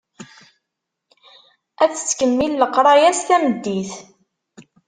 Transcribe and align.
Ad 1.83 1.91
tettkemmil 1.93 2.53
leqraya-s 2.61 3.19
tameddit. 3.27 3.91